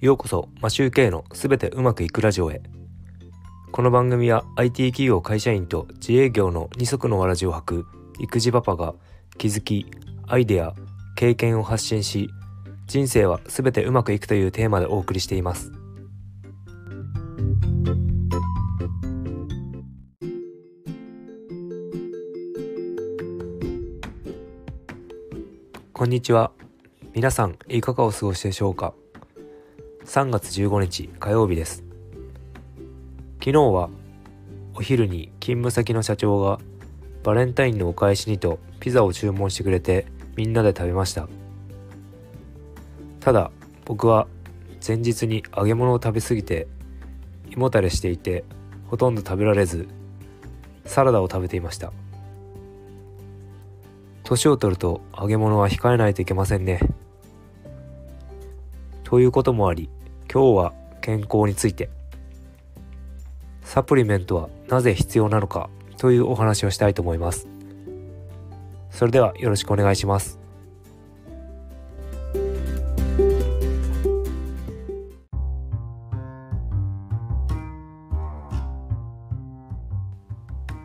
[0.00, 2.62] ようこそマシューケイのすべてうまくいくラジオへ。
[3.70, 7.86] この番組は IT 企業会社員と自営業の二足のわらじを履く
[8.18, 8.94] 育児パパが
[9.36, 9.84] 気づき
[10.26, 10.72] アイデア
[11.16, 12.30] 経験を発信し
[12.86, 15.70] 人生はすべてうまくいくというテーマでお送りしています。
[25.92, 26.52] こんにちは。
[27.14, 28.94] 皆さんいかがお過ごしでしょうか？
[30.04, 31.84] 3月15日火曜日です。
[33.38, 33.90] 昨日は
[34.74, 36.58] お昼に勤務先の社長が
[37.22, 41.28] バレンタインのお返しにとピザを注文してくれてみんなで食べました。
[43.20, 43.50] ただ
[43.84, 44.26] 僕は
[44.86, 46.66] 前日に揚げ物を食べ過ぎて
[47.50, 48.44] 胃もたれしていて
[48.86, 49.86] ほとんど食べられず
[50.86, 51.92] サラダを食べていました。
[54.24, 56.80] 年を取ると揚げ物は控えないといけませんね。
[59.04, 59.90] ということもあり
[60.32, 61.90] 今日は健康について。
[63.62, 67.48] サプリメントはなぜ必要なのかというお話をしたいと思います。
[68.90, 70.38] それではよろしくお願いします。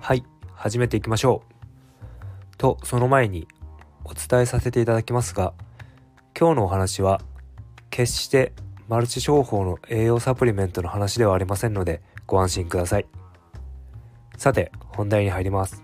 [0.00, 1.42] はい始めていきましょ
[2.52, 2.56] う。
[2.56, 3.46] とその前に
[4.04, 5.52] お伝えさせていただきますが
[6.38, 7.20] 今日のお話は
[7.90, 8.52] 決して
[8.86, 13.06] マルチ商法の栄養サプリメントの話ではありませんのでご安心ください。
[14.36, 15.82] さて本題に入ります。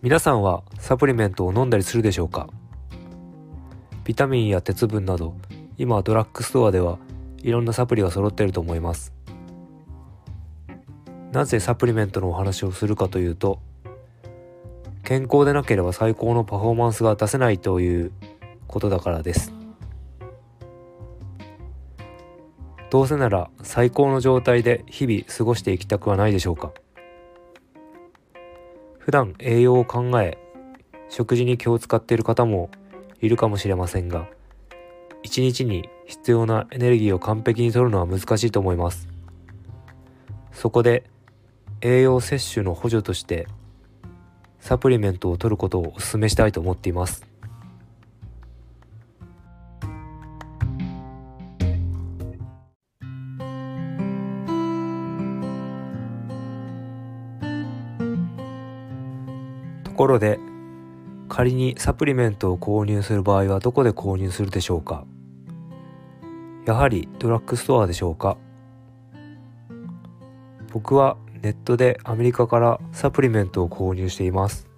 [0.00, 2.48] 皆さんはサプリメントを飲んだりするでしょうか？
[4.04, 5.34] ビタミンや鉄分など
[5.76, 6.98] 今ドラッグストアでは
[7.42, 9.12] いろんなサプリが揃っていると思います。
[11.30, 13.60] なぜサプリメントのお話をするかというと
[15.04, 18.12] 健康でなければ最高のパフォーマンスが出せないという
[18.66, 19.52] ことだからです。
[22.90, 26.72] どうせなら最高の状態で日々過ごしていきたくはないでしょうか。
[28.98, 30.38] 普段栄養を考え
[31.08, 32.70] 食事に気を使っている方も
[33.20, 34.28] いるかもしれませんが
[35.22, 39.08] 一日に必要なエネルギーを完璧に摂るのは難しいと思います。
[40.52, 41.04] そこで
[41.80, 43.46] 栄養摂取の補助として
[44.60, 47.27] サプリメントを取ることをお勧めしたいと思っています。
[59.98, 60.38] ころで
[61.28, 65.04] 仮にサプリメントを購入する場合はどこで購入するでしょうか？
[66.66, 68.38] やはりドラッグストアでしょうか？
[70.72, 74.68] 僕はネットでアメリカからサプリメントを購入しています。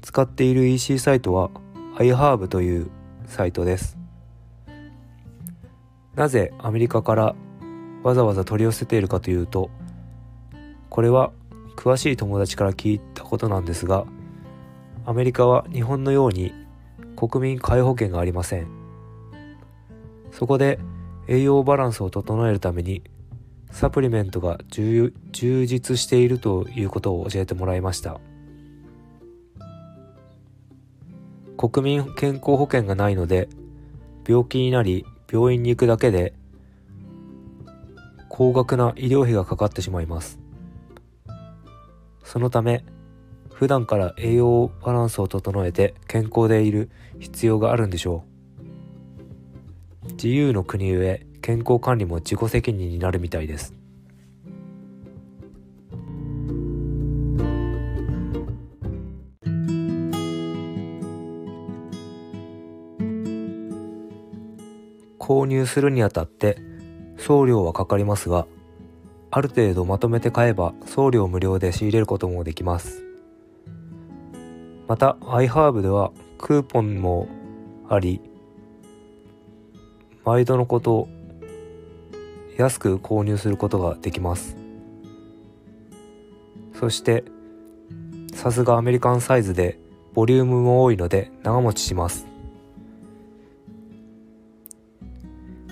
[0.00, 1.50] 使っている EC サイトは
[1.96, 2.90] iHerb という
[3.26, 3.98] サイトです。
[6.14, 7.34] なぜアメリカから
[8.02, 9.68] わざわざ取り寄せているかというと
[10.88, 11.32] これは
[11.76, 14.06] 詳しい友達から聞いたことなんですが
[15.04, 16.54] アメリカは日本のように
[17.16, 18.68] 国民皆保険がありません。
[20.30, 20.78] そこで
[21.28, 23.02] 栄養バランスを整えるために
[23.70, 25.12] サプリメントが充
[25.66, 28.20] 実しているということを教えてもらいました。
[31.56, 33.48] 国民健康保険がないので
[34.26, 36.34] 病気になり病院に行くだけで
[38.28, 40.38] 高額な医療費がかかってしまいます。
[42.24, 42.84] そのため
[43.54, 48.24] 普段から栄養バランスを整えて健康でいる必要があるんでしょ
[50.06, 50.12] う。
[50.14, 53.74] 自由の国ゆえ健康管理も自己責任になるみたいです。
[65.18, 66.58] 購入するにあたって
[67.16, 68.46] 送料はかかりますが
[69.30, 73.13] ある程度まとめて買えば送料無料で仕入れることもできます。
[74.86, 77.28] また iHerb ではクーポンも
[77.88, 78.20] あり
[80.24, 81.08] 毎度のこと
[82.56, 84.56] 安く購入することができます。
[86.74, 87.24] そして
[88.32, 89.78] さすがアメリカンサイズで
[90.12, 92.26] ボリュームも多いので長持ちします。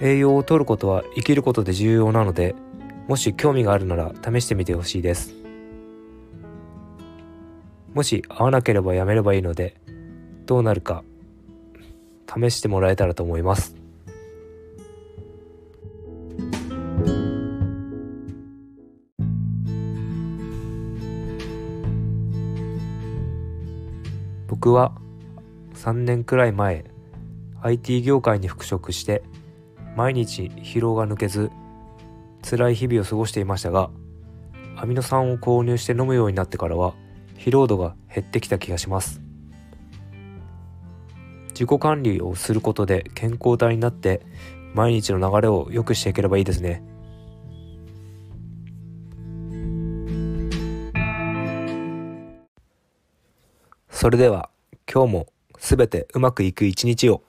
[0.00, 2.54] 栄養を摂ることは生きることで重要なので
[3.06, 5.43] もし興味があるなら試してみてほしいです。
[7.94, 9.76] もし合わなければやめればいいので
[10.46, 11.04] どうなるか
[12.28, 13.76] 試してもらえたらと思います。
[24.48, 24.92] 僕は
[25.74, 26.84] 3年くらい前
[27.60, 29.22] IT 業界に復職して
[29.94, 31.50] 毎日疲労が抜けず
[32.48, 33.90] 辛い日々を過ごしていましたが
[34.76, 36.94] アミノ酸を購入して飲むようになってからは
[37.36, 39.20] 疲労度が減ってきた気がします
[41.48, 44.22] 自己管理をすることで健康体になって
[44.74, 46.82] 毎日の流れを良くしていければいいですね
[53.90, 54.50] それでは
[54.92, 55.26] 今日も
[55.58, 57.22] すべてうまくいく一日を。